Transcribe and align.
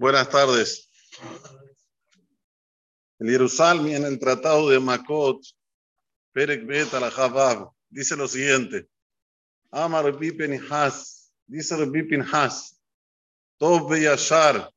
Buenas 0.00 0.28
tardes. 0.30 0.88
El 3.18 3.30
Jerusalén 3.30 3.96
en 3.96 4.04
el 4.04 4.16
Tratado 4.20 4.68
de 4.68 4.78
Makot, 4.78 5.42
Perek 6.32 6.64
Bet 6.64 6.94
al 6.94 7.68
dice 7.90 8.14
lo 8.14 8.28
siguiente. 8.28 8.88
Amar 9.72 10.04
Rabbi 10.04 10.30
Has, 10.70 11.32
dice 11.48 11.76
Rabbi 11.76 12.16
Has, 12.32 12.80
Tov 13.56 13.90
Beyashar. 13.90 14.72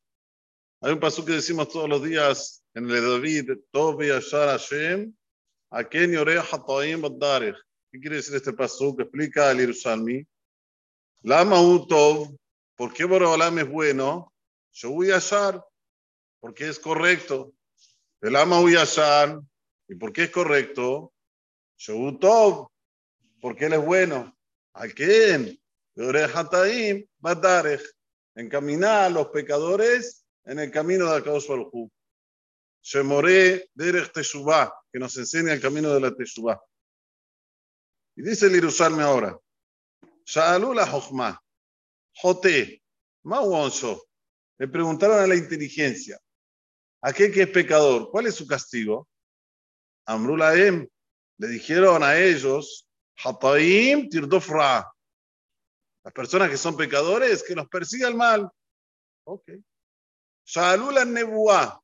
Hay 0.82 0.92
un 0.92 1.00
paso 1.00 1.24
que 1.24 1.34
decimos 1.34 1.70
todos 1.70 1.88
los 1.88 2.02
días 2.02 2.64
en 2.74 2.90
el 2.90 3.02
David, 3.04 3.52
Tov 3.70 3.98
Beyashar 3.98 4.50
Hashem, 4.50 5.16
Aken 5.70 6.14
Yoreh 6.14 6.40
Hataim 6.52 7.00
Badarech. 7.00 7.58
¿Qué 7.92 8.00
quiere 8.00 8.16
decir 8.16 8.36
este 8.36 8.54
paso 8.54 8.96
que 8.96 9.04
explica 9.04 9.52
el 9.52 9.60
Jerusalén? 9.60 10.28
Lama 11.22 11.58
Tov, 11.88 12.36
¿por 12.76 12.92
qué 12.92 13.06
Boreolam 13.06 13.60
es 13.60 13.70
bueno? 13.70 14.32
A 14.74 15.06
Yashar, 15.06 15.66
porque 16.40 16.70
es 16.70 16.80
correcto. 16.80 17.54
El 18.22 18.36
ama 18.36 18.62
Yashar, 18.70 19.42
¿y 19.88 19.96
por 19.96 20.14
qué 20.14 20.24
es 20.24 20.32
correcto? 20.32 21.14
Shawu 21.78 22.20
Tov, 22.20 22.70
porque 23.42 23.66
él 23.66 23.74
es 23.74 23.86
bueno. 23.86 24.38
¿A 24.74 24.88
quién? 24.88 25.60
Hataim, 25.96 27.06
Badarech, 27.20 27.84
encaminar 28.36 29.06
a 29.06 29.10
los 29.10 29.28
pecadores 29.28 30.26
en 30.46 30.60
el 30.60 30.72
camino 30.72 31.12
de 31.12 31.18
Akadosh 31.18 31.48
Baruj 31.48 31.90
Shemore 32.82 33.70
Derech 33.76 34.12
Teshuvah, 34.12 34.74
que 34.92 35.00
nos 35.00 35.16
enseña 35.18 35.54
el 35.54 35.62
camino 35.62 35.94
de 35.94 36.00
la 36.00 36.16
Teshuvah. 36.16 36.60
Y 38.16 38.24
dice 38.24 38.48
el 38.48 38.54
Jerusalén 38.54 39.02
ahora, 39.02 39.40
Sha'alu 40.26 40.74
la 40.74 40.88
Jochma, 40.88 41.40
Jote, 42.16 42.82
Mauonso, 43.24 44.08
le 44.62 44.68
preguntaron 44.68 45.20
a 45.20 45.26
la 45.26 45.36
inteligencia, 45.36 46.20
aquel 47.02 47.34
que 47.34 47.42
es 47.42 47.50
pecador, 47.50 48.12
¿cuál 48.12 48.28
es 48.28 48.36
su 48.36 48.46
castigo? 48.46 49.10
Amrulaem, 50.06 50.88
le 51.40 51.48
dijeron 51.48 52.04
a 52.04 52.16
ellos, 52.20 52.88
Hataim 53.24 54.08
Tirdofra, 54.08 54.88
las 56.04 56.14
personas 56.14 56.52
que 56.52 56.58
son 56.58 56.78
pecadores, 56.78 57.42
que 57.42 57.56
nos 57.56 57.68
persiga 57.70 58.08
el 58.08 58.14
mal. 58.14 58.52
Ok. 59.24 59.50
Shalula 60.46 61.06
Nebuá, 61.06 61.82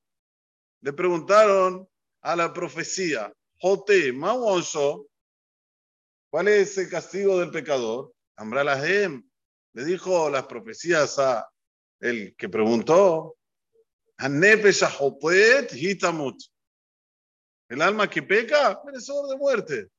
le 0.81 0.93
preguntaron 0.93 1.89
a 2.21 2.35
la 2.35 2.53
profecía, 2.53 3.33
Jote, 3.59 4.13
Mawonso, 4.13 5.07
¿cuál 6.29 6.47
es 6.49 6.77
el 6.77 6.91
castigo 6.91 7.39
del 7.39 7.49
pecador? 7.49 8.13
Amralahem, 8.35 9.27
le 9.73 9.83
dijo 9.83 10.29
las 10.29 10.45
profecías 10.45 11.17
a 11.17 11.49
el 11.99 12.35
que 12.35 12.49
preguntó, 12.49 13.37
el 17.69 17.81
alma 17.81 18.09
que 18.09 18.23
peca, 18.23 18.81
merecedor 18.85 19.29
de 19.29 19.37
muerte. 19.37 19.89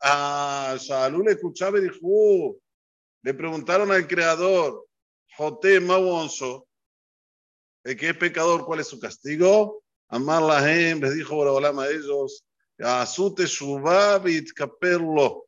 A 0.00 0.76
Shalul 0.78 1.28
escuchaba 1.28 1.78
y 1.78 1.82
dijo, 1.82 1.98
uh", 2.02 2.60
le 3.22 3.34
preguntaron 3.34 3.90
al 3.90 4.06
creador, 4.06 4.86
Joté 5.36 5.80
Mawonso, 5.80 6.66
el 7.84 7.96
que 7.96 8.10
es 8.10 8.16
pecador, 8.16 8.64
¿cuál 8.64 8.80
es 8.80 8.88
su 8.88 8.98
castigo? 8.98 9.82
Amar 10.08 10.42
la 10.42 10.60
gente, 10.62 11.12
dijo 11.12 11.34
Borobalama 11.34 11.84
a 11.84 11.90
ellos, 11.90 12.44
Azute 12.78 13.46
Subabit 13.46 14.52
Caperlo, 14.52 15.46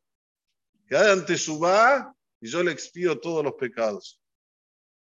que 0.87 0.95
hagan 0.95 1.25
Teshuvah 1.25 2.13
y 2.39 2.47
yo 2.47 2.63
le 2.63 2.71
expío 2.71 3.19
todos 3.19 3.43
los 3.43 3.53
pecados. 3.53 4.21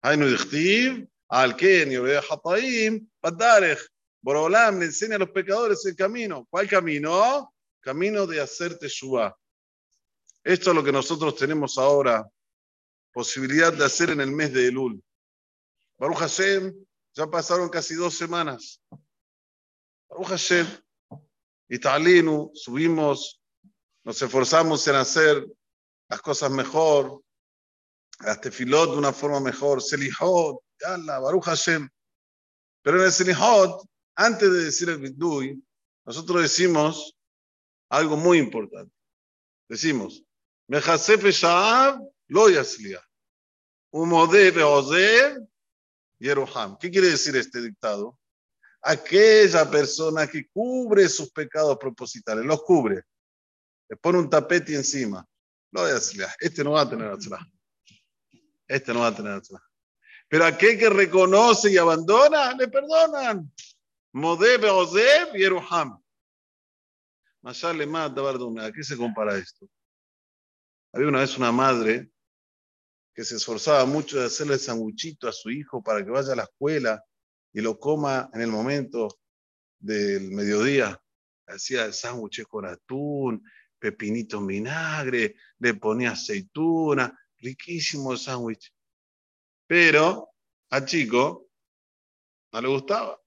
היינו 0.02 0.26
דכתיב, 0.34 1.04
al 1.30 1.56
Ken 1.56 1.92
y 1.92 1.96
Hataim, 1.96 3.06
Badarech. 3.22 3.80
Borolam 4.20 4.80
le 4.80 4.86
enseña 4.86 5.16
a 5.16 5.18
los 5.18 5.30
pecadores 5.30 5.84
el 5.86 5.94
camino. 5.94 6.46
¿Cuál 6.50 6.68
camino? 6.68 7.54
Camino 7.80 8.26
de 8.26 8.40
hacer 8.40 8.78
Teshuvah. 8.78 9.34
Esto 10.42 10.70
es 10.70 10.76
lo 10.76 10.82
que 10.82 10.92
nosotros 10.92 11.36
tenemos 11.36 11.78
ahora, 11.78 12.28
posibilidad 13.12 13.72
de 13.72 13.84
hacer 13.84 14.10
en 14.10 14.20
el 14.20 14.32
mes 14.32 14.52
de 14.52 14.68
Elul. 14.68 15.02
Baruch 15.98 16.18
Hashem, 16.18 16.74
ya 17.14 17.26
pasaron 17.26 17.68
casi 17.68 17.94
dos 17.94 18.14
semanas. 18.14 18.80
Baruch 20.08 20.28
Hashem, 20.28 20.66
y 21.68 21.78
Talinu, 21.78 22.50
subimos, 22.54 23.40
nos 24.04 24.20
esforzamos 24.20 24.86
en 24.88 24.96
hacer 24.96 25.46
las 26.08 26.22
cosas 26.22 26.50
mejor, 26.50 27.22
las 28.25 28.41
tefilot 28.41 28.91
de 28.91 28.97
una 28.97 29.13
forma 29.13 29.39
mejor, 29.39 29.81
selihot, 29.81 30.59
yalla, 30.79 31.19
Baruch 31.19 31.45
Hashem. 31.45 31.89
Pero 32.81 32.99
en 32.99 33.05
el 33.05 33.11
selihot, 33.11 33.85
antes 34.15 34.51
de 34.51 34.63
decir 34.65 34.89
el 34.89 34.99
vidui, 34.99 35.61
nosotros 36.05 36.41
decimos 36.41 37.15
algo 37.89 38.17
muy 38.17 38.37
importante. 38.37 38.93
Decimos, 39.67 40.23
Mejasef 40.67 41.23
Sha'ab 41.23 41.99
lo 42.27 42.49
yasliah. 42.49 43.03
Umode 43.91 44.51
beozev 44.51 45.45
yeruham. 46.19 46.77
¿Qué 46.77 46.89
quiere 46.89 47.09
decir 47.09 47.35
este 47.35 47.61
dictado? 47.61 48.17
Aquella 48.81 49.69
persona 49.69 50.27
que 50.27 50.47
cubre 50.49 51.07
sus 51.07 51.31
pecados 51.31 51.77
propositales, 51.77 52.45
los 52.45 52.61
cubre, 52.63 53.03
le 53.89 53.95
pone 53.97 54.19
un 54.19 54.29
tapete 54.29 54.75
encima. 54.75 55.25
Lo 55.71 55.87
yasliah. 55.87 56.33
Este 56.39 56.63
no 56.63 56.71
va 56.71 56.81
a 56.81 56.89
tener 56.89 57.07
atzlah 57.07 57.45
este 58.67 58.93
no 58.93 59.01
va 59.01 59.07
a 59.07 59.15
tener 59.15 59.41
Pero 60.27 60.45
aquel 60.45 60.77
que 60.77 60.89
reconoce 60.89 61.71
y 61.71 61.77
abandona, 61.77 62.53
le 62.53 62.67
perdonan. 62.67 63.51
Modeb, 64.13 64.63
Ozeb 64.65 65.35
y 65.35 65.43
Eruham. 65.43 66.01
le 67.41 68.61
¿A 68.61 68.71
qué 68.71 68.83
se 68.83 68.97
compara 68.97 69.37
esto? 69.37 69.67
Había 70.93 71.07
una 71.07 71.21
vez 71.21 71.37
una 71.37 71.51
madre 71.51 72.11
que 73.13 73.23
se 73.23 73.35
esforzaba 73.35 73.85
mucho 73.85 74.19
de 74.19 74.25
hacerle 74.25 74.57
sanguchito 74.57 75.27
a 75.27 75.31
su 75.31 75.49
hijo 75.49 75.83
para 75.83 76.03
que 76.03 76.11
vaya 76.11 76.33
a 76.33 76.35
la 76.35 76.43
escuela 76.43 77.03
y 77.51 77.61
lo 77.61 77.79
coma 77.79 78.29
en 78.33 78.41
el 78.41 78.47
momento 78.47 79.19
del 79.79 80.31
mediodía. 80.31 80.99
Hacía 81.47 81.85
el 81.85 81.93
sándwich 81.93 82.43
con 82.43 82.65
atún, 82.65 83.43
pepinito 83.77 84.37
en 84.37 84.47
vinagre, 84.47 85.35
le 85.59 85.73
ponía 85.75 86.11
aceituna, 86.11 87.19
riquísimo 87.43 88.13
el 88.13 88.17
sándwich. 88.17 88.73
Pero 89.67 90.31
al 90.69 90.85
chico 90.85 91.49
no 92.51 92.61
le 92.61 92.67
gustaba. 92.67 93.19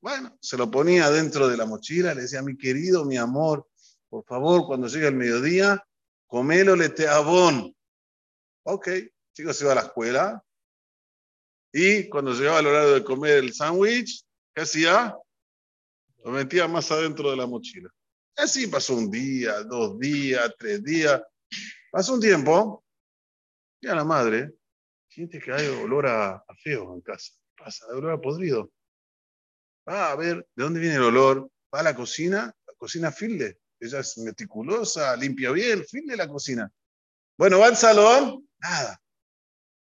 Bueno, 0.00 0.36
se 0.40 0.56
lo 0.56 0.70
ponía 0.70 1.10
dentro 1.10 1.48
de 1.48 1.56
la 1.56 1.66
mochila, 1.66 2.14
le 2.14 2.22
decía, 2.22 2.42
mi 2.42 2.56
querido, 2.56 3.04
mi 3.04 3.18
amor, 3.18 3.68
por 4.08 4.24
favor, 4.24 4.66
cuando 4.66 4.88
llegue 4.88 5.08
el 5.08 5.14
mediodía, 5.14 5.86
comelo 6.26 6.74
le 6.74 6.92
abón. 7.08 7.74
Ok, 8.64 8.88
chico 9.34 9.52
se 9.52 9.64
iba 9.64 9.72
a 9.72 9.76
la 9.76 9.82
escuela. 9.82 10.44
Y 11.72 12.08
cuando 12.08 12.32
llegaba 12.32 12.60
el 12.60 12.66
horario 12.66 12.94
de 12.94 13.04
comer 13.04 13.38
el 13.38 13.52
sándwich, 13.52 14.24
¿qué 14.54 14.62
hacía? 14.62 15.16
Lo 16.24 16.30
metía 16.32 16.66
más 16.66 16.90
adentro 16.90 17.30
de 17.30 17.36
la 17.36 17.46
mochila. 17.46 17.90
Así 18.36 18.66
pasó 18.66 18.94
un 18.94 19.10
día, 19.10 19.62
dos 19.64 19.98
días, 19.98 20.52
tres 20.58 20.82
días. 20.82 21.22
Pasó 21.90 22.14
un 22.14 22.20
tiempo 22.20 22.84
y 23.80 23.88
a 23.88 23.94
la 23.94 24.04
madre 24.04 24.54
siente 25.08 25.40
que 25.40 25.52
hay 25.52 25.66
olor 25.68 26.06
a, 26.06 26.44
feo 26.62 26.94
en 26.94 27.00
casa. 27.00 27.32
Pasa, 27.56 27.86
olor 27.86 28.12
a 28.12 28.20
podrido. 28.20 28.70
Va 29.88 30.12
a 30.12 30.16
ver 30.16 30.46
de 30.54 30.62
dónde 30.62 30.80
viene 30.80 30.96
el 30.96 31.02
olor. 31.02 31.50
Va 31.74 31.80
a 31.80 31.82
la 31.82 31.94
cocina, 31.94 32.54
la 32.66 32.74
cocina 32.76 33.10
filde. 33.10 33.58
Ella 33.78 34.00
es 34.00 34.18
meticulosa, 34.18 35.16
limpia 35.16 35.50
bien, 35.52 35.84
filde 35.84 36.16
la 36.16 36.28
cocina. 36.28 36.70
Bueno, 37.38 37.58
va 37.58 37.68
al 37.68 37.76
salón, 37.76 38.48
nada. 38.58 39.00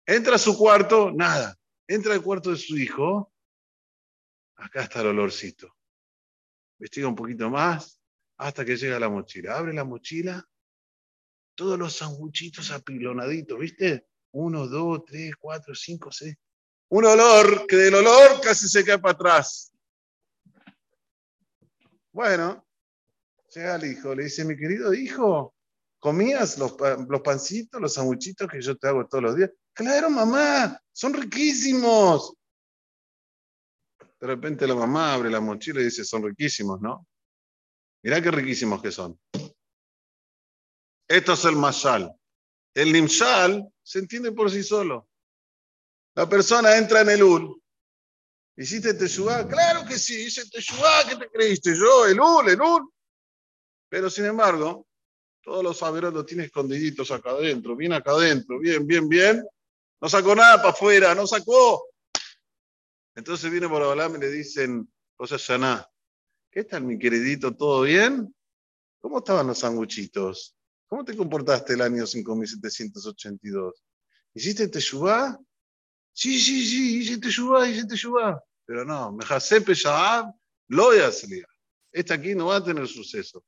Entra 0.06 0.36
a 0.36 0.40
su 0.40 0.58
cuarto, 0.58 1.12
nada. 1.12 1.58
Entra 1.88 2.14
al 2.14 2.22
cuarto 2.22 2.52
de 2.52 2.58
su 2.58 2.78
hijo, 2.78 3.34
acá 4.56 4.84
está 4.84 5.02
el 5.02 5.08
olorcito. 5.08 5.76
Investiga 6.80 7.08
un 7.08 7.16
poquito 7.16 7.50
más 7.50 8.00
hasta 8.38 8.64
que 8.64 8.78
llega 8.78 9.00
la 9.00 9.10
mochila. 9.10 9.58
Abre 9.58 9.74
la 9.74 9.84
mochila, 9.84 10.48
todos 11.62 11.78
los 11.78 11.96
sanguchitos 11.96 12.72
apilonaditos, 12.72 13.60
¿viste? 13.60 14.08
Uno, 14.32 14.66
dos, 14.66 15.06
tres, 15.06 15.36
cuatro, 15.40 15.76
cinco, 15.76 16.12
seis. 16.12 16.36
Un 16.90 17.06
olor 17.06 17.68
que 17.68 17.76
del 17.76 17.94
olor 17.94 18.42
casi 18.42 18.68
se 18.68 18.84
cae 18.84 18.98
para 18.98 19.14
atrás. 19.14 19.72
Bueno, 22.12 22.68
llega 23.54 23.76
el 23.76 23.92
hijo, 23.92 24.16
le 24.16 24.24
dice, 24.24 24.44
mi 24.44 24.58
querido 24.58 24.92
hijo, 24.92 25.54
¿comías 26.00 26.58
los, 26.58 26.76
los 27.08 27.22
pancitos, 27.22 27.80
los 27.80 27.94
sanguchitos 27.94 28.50
que 28.50 28.60
yo 28.60 28.76
te 28.76 28.88
hago 28.88 29.06
todos 29.06 29.24
los 29.24 29.36
días? 29.36 29.52
Claro, 29.72 30.10
mamá, 30.10 30.82
son 30.92 31.14
riquísimos. 31.14 32.34
De 34.20 34.26
repente 34.26 34.66
la 34.66 34.74
mamá 34.74 35.14
abre 35.14 35.30
la 35.30 35.40
mochila 35.40 35.80
y 35.80 35.84
dice, 35.84 36.04
son 36.04 36.24
riquísimos, 36.24 36.82
¿no? 36.82 37.06
Mirá 38.02 38.20
qué 38.20 38.32
riquísimos 38.32 38.82
que 38.82 38.92
son. 38.92 39.16
Esto 41.12 41.34
es 41.34 41.44
el 41.44 41.58
mashal. 41.58 42.16
El 42.74 42.94
nimshal 42.94 43.68
se 43.84 44.00
entiende 44.00 44.32
por 44.32 44.50
sí 44.50 44.64
solo. 44.64 45.10
La 46.16 46.28
persona 46.30 46.78
entra 46.78 47.02
en 47.02 47.10
el 47.10 47.24
ul 47.24 47.62
¿Hiciste 48.56 48.94
Teshuvah? 48.94 49.46
Claro 49.46 49.86
que 49.86 50.00
sí, 50.00 50.24
hice 50.24 50.50
Teshuvah. 50.50 51.10
¿Qué 51.10 51.16
te 51.18 51.30
creíste 51.30 51.76
yo? 51.76 52.06
El 52.06 52.18
ul, 52.18 52.48
el 52.48 52.62
ul. 52.62 52.90
Pero 53.90 54.10
sin 54.10 54.24
embargo, 54.24 54.88
todos 55.42 55.62
los 55.62 55.78
saberos 55.78 56.14
los 56.14 56.26
tiene 56.26 56.46
escondiditos 56.46 57.12
acá 57.12 57.32
adentro, 57.32 57.76
bien 57.76 57.92
acá 57.92 58.12
adentro, 58.12 58.58
bien, 58.60 58.88
bien, 58.88 59.10
bien. 59.10 59.46
No 60.00 60.08
sacó 60.08 60.34
nada 60.34 60.58
para 60.58 60.70
afuera, 60.70 61.14
no 61.14 61.28
sacó. 61.28 61.90
Entonces 63.16 63.52
viene 63.52 63.68
por 63.68 63.84
hablar 63.84 64.12
y 64.16 64.20
le 64.20 64.30
dicen, 64.30 64.90
cosas 65.18 65.46
Yaná, 65.46 65.86
¿qué 66.50 66.64
tal 66.64 66.86
mi 66.86 66.98
queridito? 66.98 67.54
¿Todo 67.54 67.82
bien? 67.82 68.34
¿Cómo 69.02 69.18
estaban 69.18 69.48
los 69.48 69.60
sanguchitos? 69.60 70.56
¿Cómo 70.92 71.06
te 71.06 71.16
comportaste 71.16 71.76
el 71.76 71.82
año 71.82 72.06
5782? 72.06 73.82
¿Hiciste 74.34 74.68
Teshuvah? 74.68 75.40
Sí, 76.12 76.38
sí, 76.38 76.66
sí, 76.66 76.98
hice 76.98 77.18
Teshuvah, 77.18 77.66
hice 77.66 77.88
Teshuvah. 77.88 78.44
Pero 78.66 78.84
no, 78.84 79.10
me 79.10 79.20
Mejasepe 79.20 79.74
Shahab, 79.74 80.34
lo 80.68 80.84
voy 80.88 80.98
a 81.00 81.08
hacer. 81.08 81.48
Esta 81.94 82.16
aquí 82.16 82.36
no 82.36 82.48
va 82.48 82.58
a 82.58 82.64
tener 82.66 82.90
suceso. 82.90 83.42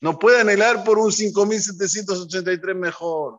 No 0.00 0.18
puede 0.18 0.40
anhelar 0.40 0.82
por 0.82 0.98
un 0.98 1.12
5783 1.12 2.74
mejor. 2.74 3.38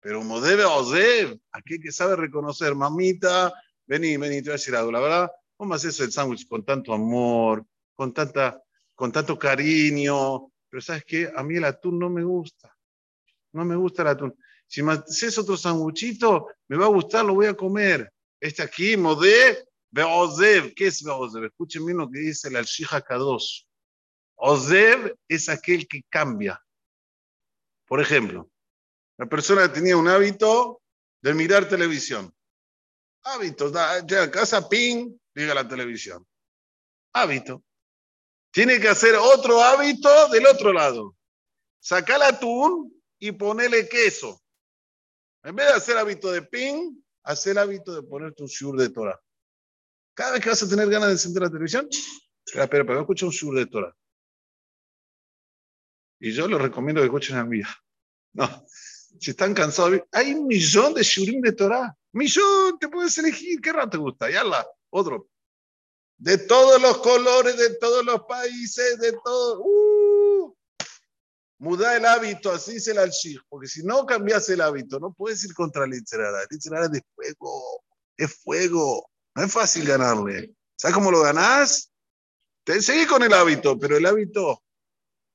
Pero 0.00 0.24
Modebe 0.24 0.64
Ozev, 0.64 1.38
aquel 1.52 1.78
que 1.78 1.92
sabe 1.92 2.16
reconocer, 2.16 2.74
mamita, 2.74 3.52
vení, 3.84 4.16
vení, 4.16 4.36
te 4.36 4.44
voy 4.44 4.52
a 4.52 4.52
decir 4.52 4.74
algo. 4.74 4.90
La 4.90 5.00
verdad, 5.00 5.30
¿cómo 5.58 5.74
haces 5.74 6.00
el 6.00 6.10
sándwich 6.10 6.48
con 6.48 6.64
tanto 6.64 6.94
amor, 6.94 7.66
con, 7.94 8.14
tanta, 8.14 8.62
con 8.94 9.12
tanto 9.12 9.38
cariño? 9.38 10.50
Pero 10.74 10.82
¿sabes 10.82 11.04
qué? 11.04 11.32
A 11.32 11.44
mí 11.44 11.54
el 11.54 11.64
atún 11.66 12.00
no 12.00 12.10
me 12.10 12.24
gusta. 12.24 12.76
No 13.52 13.64
me 13.64 13.76
gusta 13.76 14.02
el 14.02 14.08
atún. 14.08 14.36
Si 14.66 14.82
me 14.82 14.94
haces 14.94 15.38
otro 15.38 15.56
sanguchito, 15.56 16.48
me 16.66 16.76
va 16.76 16.86
a 16.86 16.88
gustar, 16.88 17.24
lo 17.24 17.34
voy 17.34 17.46
a 17.46 17.54
comer. 17.54 18.12
Este 18.40 18.60
aquí, 18.60 18.96
Modé 18.96 19.68
Beozev. 19.92 20.74
¿Qué 20.74 20.88
es 20.88 21.00
Beozev? 21.04 21.44
Escuchen 21.44 21.86
bien 21.86 21.98
lo 21.98 22.10
que 22.10 22.18
dice 22.18 22.48
el 22.48 22.56
Al-Shija 22.56 23.02
Kadosh. 23.02 23.62
Ozev 24.34 25.16
es 25.28 25.48
aquel 25.48 25.86
que 25.86 26.02
cambia. 26.08 26.60
Por 27.86 28.00
ejemplo, 28.00 28.50
la 29.16 29.26
persona 29.26 29.72
tenía 29.72 29.96
un 29.96 30.08
hábito 30.08 30.82
de 31.22 31.34
mirar 31.34 31.68
televisión. 31.68 32.34
Hábito, 33.22 33.68
llega 33.68 34.24
a 34.24 34.30
casa, 34.32 34.68
ping, 34.68 35.16
llega 35.36 35.54
la 35.54 35.68
televisión. 35.68 36.26
Hábito. 37.12 37.62
Tiene 38.54 38.78
que 38.78 38.86
hacer 38.86 39.16
otro 39.16 39.60
hábito 39.60 40.28
del 40.28 40.46
otro 40.46 40.72
lado. 40.72 41.16
Saca 41.80 42.14
el 42.14 42.22
atún 42.22 43.02
y 43.18 43.32
ponele 43.32 43.88
queso. 43.88 44.40
En 45.42 45.56
vez 45.56 45.66
de 45.66 45.72
hacer 45.72 45.98
hábito 45.98 46.30
de 46.30 46.42
ping, 46.42 47.02
hacer 47.24 47.50
el 47.50 47.58
hábito 47.58 47.92
de 47.92 48.04
ponerte 48.04 48.44
un 48.44 48.48
shur 48.48 48.78
de 48.78 48.90
Torah. 48.90 49.20
Cada 50.14 50.30
vez 50.30 50.40
que 50.40 50.50
vas 50.50 50.62
a 50.62 50.68
tener 50.68 50.88
ganas 50.88 51.08
de 51.08 51.14
encender 51.14 51.42
la 51.42 51.50
televisión, 51.50 51.88
espera, 52.46 52.64
espera, 52.64 52.86
pero 52.86 53.00
escucha 53.00 53.26
un 53.26 53.32
shur 53.32 53.56
de 53.56 53.66
Torah. 53.66 53.92
Y 56.20 56.30
yo 56.30 56.46
les 56.46 56.62
recomiendo 56.62 57.00
que 57.00 57.06
escuchen 57.06 57.36
a 57.36 57.44
mí. 57.44 57.60
No, 58.34 58.66
si 59.18 59.32
están 59.32 59.52
cansados, 59.52 60.00
hay 60.12 60.32
un 60.32 60.46
millón 60.46 60.94
de 60.94 61.02
shurim 61.02 61.40
de 61.40 61.52
Torah. 61.52 61.92
Millón, 62.12 62.78
te 62.78 62.88
puedes 62.88 63.18
elegir. 63.18 63.60
¿Qué 63.60 63.72
rato 63.72 63.90
te 63.90 63.96
gusta? 63.98 64.30
Ya 64.30 64.44
la, 64.44 64.64
otro. 64.90 65.28
De 66.24 66.38
todos 66.38 66.80
los 66.80 66.96
colores, 67.02 67.54
de 67.58 67.74
todos 67.74 68.02
los 68.02 68.22
países, 68.22 68.98
de 68.98 69.12
todo. 69.22 69.60
Uh, 69.60 70.56
muda 71.58 71.98
el 71.98 72.06
hábito, 72.06 72.50
así 72.50 72.72
dice 72.72 72.92
el 72.92 72.98
al 72.98 73.12
Porque 73.46 73.68
si 73.68 73.82
no 73.82 74.06
cambias 74.06 74.48
el 74.48 74.62
hábito, 74.62 74.98
no 74.98 75.12
puedes 75.12 75.44
ir 75.44 75.52
contra 75.52 75.84
el 75.84 75.92
Itzerara. 75.92 76.40
El 76.40 76.56
Itzerara 76.56 76.86
es 76.86 76.92
de 76.92 77.02
fuego. 77.14 77.84
Es 78.16 78.40
fuego. 78.42 79.10
No 79.34 79.42
es 79.42 79.52
fácil 79.52 79.86
ganarle. 79.86 80.54
¿Sabes 80.76 80.94
cómo 80.94 81.10
lo 81.10 81.20
ganás? 81.20 81.92
Te 82.64 82.80
seguí 82.80 83.04
con 83.04 83.22
el 83.22 83.34
hábito, 83.34 83.78
pero 83.78 83.98
el 83.98 84.06
hábito, 84.06 84.62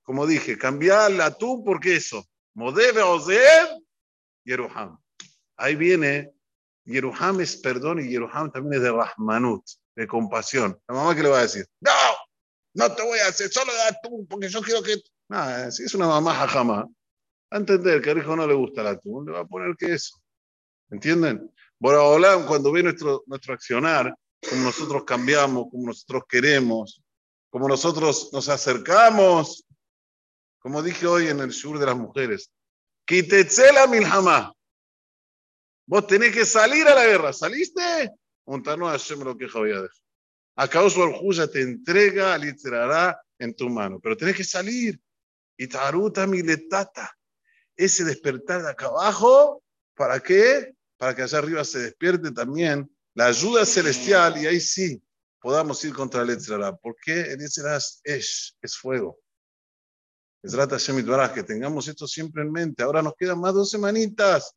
como 0.02 0.26
dije, 0.26 0.58
cambiar 0.58 1.12
la 1.12 1.38
tú 1.38 1.64
por 1.64 1.80
queso. 1.80 2.26
Modebe 2.56 3.04
Ozer, 3.04 3.78
Yeruham. 4.44 5.00
Ahí 5.56 5.76
viene, 5.76 6.34
Yeruham 6.84 7.42
es 7.42 7.58
perdón 7.58 8.00
y 8.00 8.10
Yeruham 8.10 8.52
también 8.52 8.82
es 8.82 8.82
de 8.82 8.92
Rahmanut, 8.92 9.64
de 9.96 10.08
compasión. 10.08 10.80
La 10.88 10.96
mamá 10.96 11.16
que 11.16 11.24
le 11.24 11.30
va 11.30 11.40
a 11.40 11.44
decir, 11.44 11.66
no, 11.82 11.92
no 12.74 12.96
te 12.96 13.04
voy 13.04 13.20
a 13.20 13.28
hacer, 13.28 13.52
solo 13.52 13.74
da 13.74 13.90
atún, 13.90 14.28
porque 14.28 14.50
yo 14.50 14.62
quiero 14.62 14.82
que... 14.82 14.96
No, 15.30 15.72
si 15.72 15.84
es 15.84 15.94
una 15.94 16.08
mamá 16.08 16.34
jajama, 16.34 16.88
a 17.52 17.58
entender 17.58 18.02
que 18.02 18.12
al 18.12 18.20
hijo 18.20 18.36
no 18.36 18.48
le 18.48 18.54
gusta 18.54 18.82
el 18.82 18.88
atún, 18.88 19.26
le 19.26 19.32
va 19.34 19.40
a 19.42 19.46
poner 19.46 19.76
queso. 19.76 20.18
¿Entienden? 20.90 21.52
Bueno, 21.80 22.18
cuando 22.48 22.72
ve 22.72 22.84
nuestro, 22.84 23.24
nuestro 23.28 23.54
accionar, 23.54 24.14
como 24.50 24.64
nosotros 24.64 25.04
cambiamos, 25.06 25.68
como 25.70 25.88
nosotros 25.88 26.24
queremos, 26.28 27.02
como 27.50 27.68
nosotros 27.68 28.30
nos 28.32 28.50
acercamos 28.50 29.66
como 30.60 30.84
dije 30.84 31.08
hoy 31.08 31.28
en 31.28 31.40
el 31.40 31.54
sur 31.54 31.80
de 31.80 31.86
las 31.86 31.98
mujeres, 31.98 32.52
Kitetzela 33.06 33.88
milhama. 33.88 34.54
Vos 35.88 36.06
tenés 36.06 36.34
que 36.34 36.46
salir 36.46 36.88
a 36.88 36.94
la 36.94 37.06
guerra. 37.06 37.34
¿Saliste? 37.34 38.12
Montano 38.50 38.88
Hashem 38.88 39.20
lo 39.24 39.38
que 39.38 39.48
A 40.56 40.68
causa 40.68 41.00
ya 41.32 41.48
te 41.48 41.62
entrega, 41.62 42.36
literará 42.36 43.22
en 43.38 43.54
tu 43.54 43.70
mano. 43.70 44.00
Pero 44.00 44.18
tenés 44.18 44.36
que 44.36 44.44
salir. 44.44 45.00
Y 45.56 45.68
taruta 45.68 46.26
miletata. 46.26 47.16
Ese 47.76 48.04
despertar 48.04 48.64
de 48.64 48.72
acá 48.72 48.88
abajo, 48.88 49.64
¿para 49.96 50.20
qué? 50.20 50.74
Para 50.98 51.16
que 51.16 51.22
allá 51.22 51.38
arriba 51.38 51.64
se 51.64 51.80
despierte 51.80 52.32
también 52.32 52.90
la 53.14 53.28
ayuda 53.28 53.66
celestial 53.66 54.42
y 54.42 54.48
ahí 54.48 54.60
sí 54.60 55.02
podamos 55.40 55.84
ir 55.86 55.94
contra 55.94 56.24
el 56.24 56.32
Etzerará. 56.32 56.76
¿Por 56.76 56.96
qué 56.96 57.22
el 57.22 57.42
Etzerará 57.42 57.78
es, 57.78 58.58
es 58.60 58.78
fuego? 58.78 59.20
Es 60.42 60.54
que 61.34 61.44
tengamos 61.44 61.88
esto 61.88 62.08
siempre 62.08 62.42
en 62.42 62.52
mente. 62.52 62.82
Ahora 62.82 63.04
nos 63.04 63.14
quedan 63.16 63.40
más 63.40 63.54
dos 63.54 63.70
semanitas. 63.70 64.56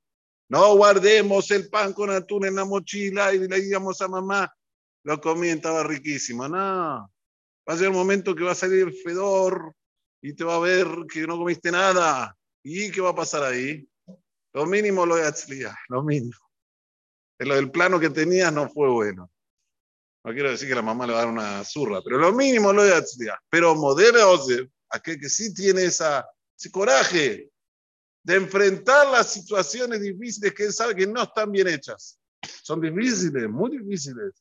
No 0.49 0.77
guardemos 0.77 1.51
el 1.51 1.69
pan 1.69 1.93
con 1.93 2.11
atún 2.11 2.47
en 2.47 2.57
la 2.57 2.65
mochila 2.65 3.33
y 3.33 3.39
le 3.39 3.61
digamos 3.61 4.01
a 4.01 4.09
mamá, 4.09 4.53
lo 5.05 5.21
comí, 5.21 5.49
estaba 5.49 5.83
riquísimo. 5.83 6.49
No, 6.49 6.59
va 6.59 7.75
a 7.75 7.77
ser 7.77 7.87
el 7.87 7.93
momento 7.93 8.35
que 8.35 8.45
va 8.45 8.53
a 8.53 8.57
salir 8.57 8.83
el 8.83 8.93
fedor 8.93 9.75
y 10.21 10.35
te 10.35 10.45
va 10.45 10.57
a 10.57 10.61
ver 10.61 10.87
que 11.13 11.27
no 11.27 11.39
comiste 11.39 11.71
nada. 11.71 12.37
¿Y 12.63 12.91
qué 12.91 13.01
va 13.01 13.11
a 13.11 13.15
pasar 13.15 13.43
ahí? 13.43 13.89
Lo 14.53 14.67
mínimo 14.67 15.07
lo 15.07 15.17
de 15.17 15.33
lo 15.89 16.03
mínimo. 16.03 16.39
Lo 17.39 17.57
del 17.57 17.71
plano 17.71 17.99
que 17.99 18.11
tenías 18.11 18.53
no 18.53 18.69
fue 18.69 18.89
bueno. 18.89 19.31
No 20.25 20.33
quiero 20.33 20.51
decir 20.51 20.69
que 20.69 20.75
la 20.75 20.83
mamá 20.83 21.07
le 21.07 21.15
va 21.15 21.19
a 21.19 21.23
dar 21.23 21.33
una 21.33 21.65
zurra, 21.65 22.01
pero 22.05 22.19
lo 22.19 22.33
mínimo 22.33 22.73
lo 22.73 22.85
de 22.85 23.03
Pero 23.49 23.75
modere 23.75 24.23
Ose, 24.23 24.71
aquel 24.91 25.19
que 25.19 25.29
sí 25.29 25.53
tiene 25.53 25.85
esa, 25.85 26.25
ese 26.57 26.71
coraje 26.71 27.51
de 28.23 28.37
enfrentar 28.37 29.09
las 29.09 29.33
situaciones 29.33 30.01
difíciles 30.01 30.55
que 30.55 30.65
él 30.65 30.73
sabe 30.73 30.95
que 30.95 31.07
no 31.07 31.23
están 31.23 31.51
bien 31.51 31.69
hechas. 31.69 32.19
Son 32.63 32.81
difíciles, 32.81 33.49
muy 33.49 33.77
difíciles. 33.77 34.33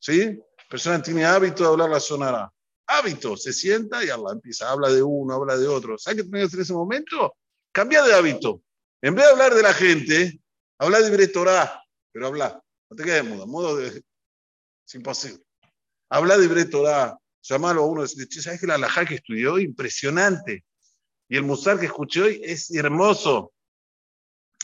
¿Sí? 0.00 0.38
Persona 0.68 1.02
tiene 1.02 1.24
hábito 1.24 1.62
de 1.62 1.68
hablar 1.70 1.90
la 1.90 2.00
sonará. 2.00 2.52
Hábito, 2.86 3.36
se 3.36 3.52
sienta 3.52 4.04
y 4.04 4.08
habla, 4.08 4.32
empieza, 4.32 4.70
habla 4.70 4.90
de 4.90 5.02
uno, 5.02 5.34
habla 5.34 5.56
de 5.56 5.68
otro. 5.68 5.98
¿Sabes 5.98 6.24
qué 6.24 6.30
que 6.30 6.42
hacer 6.42 6.58
en 6.58 6.62
ese 6.62 6.72
momento? 6.72 7.34
Cambia 7.72 8.02
de 8.02 8.14
hábito. 8.14 8.62
En 9.02 9.14
vez 9.14 9.24
de 9.26 9.30
hablar 9.30 9.54
de 9.54 9.62
la 9.62 9.74
gente, 9.74 10.40
habla 10.78 11.00
de 11.00 11.28
Torah, 11.28 11.82
pero 12.12 12.26
habla. 12.26 12.62
No 12.90 12.96
te 12.96 13.04
quedes 13.04 13.24
mudo, 13.24 13.46
mudo 13.46 13.76
de... 13.76 13.88
es 13.88 14.94
imposible. 14.94 15.44
Habla 16.10 16.38
de 16.38 16.64
Torah, 16.64 17.18
llamarlo 17.42 17.82
a 17.82 17.86
uno 17.86 18.02
decirle, 18.02 18.26
¿sabes 18.40 18.60
que 18.60 18.66
la 18.66 18.74
alajá 18.74 19.04
que 19.04 19.16
estudió? 19.16 19.58
Impresionante. 19.58 20.64
Y 21.28 21.36
el 21.36 21.42
musar 21.42 21.78
que 21.78 21.86
escuché 21.86 22.22
hoy 22.22 22.40
es 22.42 22.70
hermoso. 22.70 23.52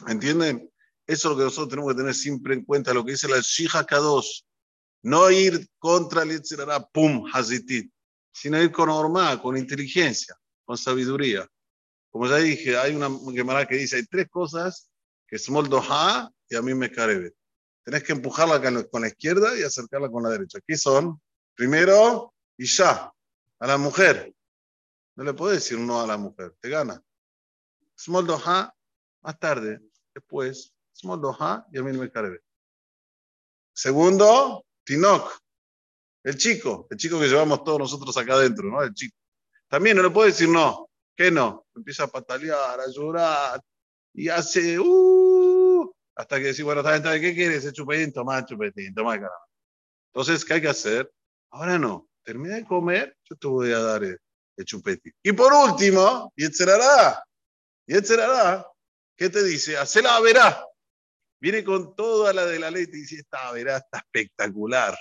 ¿Entienden? 0.08 0.70
Eso 1.06 1.28
es 1.28 1.32
lo 1.32 1.36
que 1.36 1.44
nosotros 1.44 1.68
tenemos 1.68 1.92
que 1.92 1.98
tener 1.98 2.14
siempre 2.14 2.54
en 2.54 2.64
cuenta, 2.64 2.94
lo 2.94 3.04
que 3.04 3.12
dice 3.12 3.28
la 3.28 3.40
Shija 3.40 3.86
K2. 3.86 4.44
No 5.02 5.30
ir 5.30 5.68
contra 5.78 6.22
el 6.22 6.30
Yetzirara, 6.30 6.80
pum, 6.86 7.28
hazitit, 7.30 7.92
sino 8.32 8.62
ir 8.62 8.72
con 8.72 8.88
norma, 8.88 9.40
con 9.40 9.56
inteligencia, 9.56 10.34
con 10.64 10.78
sabiduría. 10.78 11.46
Como 12.10 12.26
ya 12.26 12.36
dije, 12.36 12.78
hay 12.78 12.94
una 12.94 13.10
Gemara 13.32 13.66
que 13.66 13.76
dice, 13.76 13.96
hay 13.96 14.06
tres 14.06 14.28
cosas 14.30 14.88
que 15.26 15.36
es 15.36 15.50
moldoha 15.50 16.30
y 16.48 16.56
a 16.56 16.62
mí 16.62 16.72
me 16.72 16.90
carebe. 16.90 17.34
Tenés 17.82 18.02
que 18.02 18.12
empujarla 18.12 18.88
con 18.88 19.02
la 19.02 19.08
izquierda 19.08 19.58
y 19.58 19.62
acercarla 19.62 20.10
con 20.10 20.22
la 20.22 20.30
derecha. 20.30 20.58
¿Qué 20.66 20.78
son? 20.78 21.20
Primero, 21.54 22.32
ya, 22.56 23.12
a 23.58 23.66
la 23.66 23.76
mujer. 23.76 24.32
No 25.16 25.24
le 25.24 25.34
puedes 25.34 25.62
decir 25.62 25.78
no 25.78 26.00
a 26.00 26.06
la 26.06 26.16
mujer, 26.16 26.56
te 26.60 26.68
gana. 26.68 27.02
Small 27.96 28.26
doha, 28.26 28.74
más 29.22 29.38
tarde, 29.38 29.80
después, 30.12 30.74
small 30.92 31.20
doha 31.20 31.66
y 31.72 31.78
a 31.78 31.82
mí 31.82 31.92
no 31.92 32.00
me 32.00 32.10
cargue. 32.10 32.40
Segundo, 33.72 34.64
Tinok, 34.84 35.32
el 36.24 36.36
chico, 36.36 36.86
el 36.90 36.96
chico 36.96 37.20
que 37.20 37.28
llevamos 37.28 37.62
todos 37.64 37.78
nosotros 37.78 38.16
acá 38.16 38.34
adentro, 38.34 38.68
¿no? 38.68 38.82
El 38.82 38.92
chico. 38.94 39.16
También 39.68 39.96
no 39.96 40.02
le 40.02 40.10
puedes 40.10 40.34
decir 40.34 40.48
no. 40.48 40.88
¿Qué 41.16 41.30
no? 41.30 41.66
Empieza 41.74 42.04
a 42.04 42.08
patalear, 42.08 42.80
a 42.80 42.88
llorar 42.88 43.62
y 44.12 44.28
hace, 44.28 44.78
uh, 44.78 45.92
hasta 46.16 46.38
que 46.38 46.46
decís, 46.46 46.64
bueno, 46.64 46.82
¿qué 46.82 47.34
quieres? 47.34 47.64
¿El 47.64 47.72
chupetín? 47.72 48.12
Toma 48.12 48.44
chupetín, 48.44 48.94
toma 48.94 49.12
caramelo. 49.12 49.32
Entonces, 50.12 50.44
¿qué 50.44 50.54
hay 50.54 50.60
que 50.60 50.68
hacer? 50.68 51.12
Ahora 51.50 51.78
no, 51.78 52.08
termina 52.22 52.56
de 52.56 52.64
comer, 52.64 53.16
yo 53.24 53.36
te 53.36 53.46
voy 53.46 53.72
a 53.72 53.80
dar 53.80 54.02
el, 54.04 54.18
Y 55.22 55.32
por 55.32 55.52
último, 55.52 56.32
y 56.36 56.44
etcétera, 56.44 57.22
y 57.86 57.94
etcétera, 57.94 58.66
¿qué 59.16 59.28
te 59.28 59.42
dice? 59.42 59.76
Hacela 59.76 60.20
verá. 60.20 60.64
Viene 61.40 61.62
con 61.62 61.94
toda 61.94 62.32
la 62.32 62.46
de 62.46 62.58
la 62.58 62.70
ley, 62.70 62.86
te 62.86 62.96
dice, 62.96 63.16
esta 63.16 63.52
verá, 63.52 63.76
está 63.76 63.98
espectacular. 63.98 64.96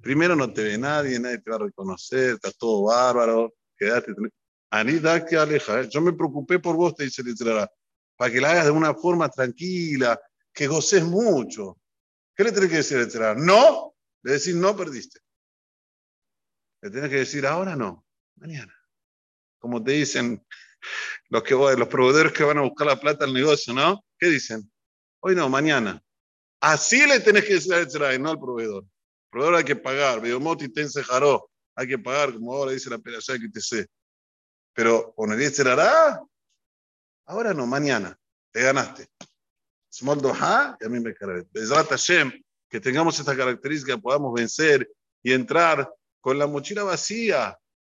Primero 0.00 0.36
no 0.36 0.52
te 0.52 0.62
ve 0.62 0.78
nadie, 0.78 1.18
nadie 1.18 1.38
te 1.38 1.50
va 1.50 1.56
a 1.56 1.60
reconocer, 1.60 2.34
está 2.34 2.52
todo 2.52 2.84
bárbaro, 2.84 3.54
quédate. 3.76 4.12
Anita, 4.70 5.24
que 5.24 5.36
aleja, 5.36 5.80
¿eh? 5.80 5.88
yo 5.90 6.00
me 6.00 6.12
preocupé 6.12 6.58
por 6.58 6.76
vos, 6.76 6.94
te 6.94 7.04
dice 7.04 7.22
etcétera, 7.22 7.70
para 8.16 8.32
que 8.32 8.40
la 8.40 8.50
hagas 8.50 8.66
de 8.66 8.70
una 8.70 8.94
forma 8.94 9.28
tranquila, 9.28 10.20
que 10.52 10.66
goces 10.66 11.02
mucho. 11.02 11.78
¿Qué 12.36 12.44
le 12.44 12.52
tenés 12.52 12.70
que 12.70 12.76
decir 12.76 12.98
etcétera? 12.98 13.34
No, 13.34 13.96
le 14.22 14.32
decís 14.32 14.54
no, 14.54 14.76
perdiste. 14.76 15.20
Le 16.82 16.90
tenés 16.90 17.10
que 17.10 17.16
decir 17.16 17.46
ahora 17.46 17.74
no, 17.74 18.04
mañana. 18.38 18.74
Como 19.58 19.82
te 19.82 19.92
dicen 19.92 20.44
los, 21.28 21.42
que, 21.42 21.54
los 21.54 21.88
proveedores 21.88 22.32
que 22.32 22.44
van 22.44 22.58
a 22.58 22.62
buscar 22.62 22.86
la 22.86 23.00
plata 23.00 23.24
al 23.24 23.32
negocio, 23.32 23.72
¿no? 23.72 24.04
¿Qué 24.18 24.26
dicen? 24.26 24.70
Hoy 25.20 25.34
no, 25.34 25.48
mañana. 25.48 26.02
Así 26.60 27.06
le 27.06 27.20
tenés 27.20 27.44
que 27.44 27.54
decir 27.54 27.74
a 27.74 27.78
etcétera, 27.78 28.14
y 28.14 28.18
no 28.18 28.30
al 28.30 28.38
proveedor. 28.38 28.84
El 28.84 29.30
proveedor 29.30 29.54
hay 29.56 29.64
que 29.64 29.76
pagar. 29.76 30.20
Videomoti 30.20 30.68
te 30.68 30.82
encejaró. 30.82 31.50
Hay 31.74 31.86
que 31.86 31.98
pagar, 31.98 32.32
como 32.32 32.54
ahora 32.54 32.72
dice 32.72 32.90
la 32.90 32.98
peraza 32.98 33.38
que 33.38 33.48
te 33.48 33.60
sé. 33.60 33.86
Pero 34.72 35.12
con 35.14 35.32
el 35.32 35.68
hará, 35.68 36.20
ahora 37.26 37.54
no, 37.54 37.66
mañana. 37.66 38.18
Te 38.50 38.62
ganaste. 38.62 39.08
Small 39.90 40.20
Doha, 40.20 40.76
y 40.80 40.84
a 40.84 40.88
mí 40.88 41.00
me 41.00 41.14
carga. 41.14 41.44
Hashem, 41.90 42.32
que 42.68 42.80
tengamos 42.80 43.18
esta 43.18 43.36
característica, 43.36 43.96
podamos 43.98 44.32
vencer 44.34 44.88
y 45.22 45.32
entrar 45.32 45.92
con 46.20 46.38
la 46.38 46.46
mochila 46.46 46.84
vacía, 46.84 47.58